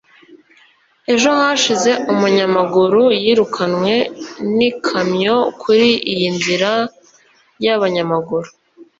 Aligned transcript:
Ejo 1.13 1.29
hashize 1.39 1.91
umunyamaguru 2.13 3.03
yirukanwe 3.23 3.93
n'ikamyo 4.55 5.35
kuri 5.61 5.87
iyi 6.11 6.27
nzira 6.37 6.71
y'abanyamaguru. 7.63 8.49